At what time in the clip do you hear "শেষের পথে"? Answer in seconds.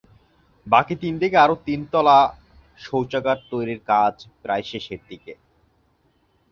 4.63-5.33